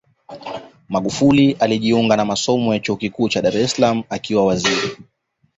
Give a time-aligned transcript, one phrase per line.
[0.89, 4.89] magufuli alijiunga na masomo chuo kikuu dar es salaam akiwa waziri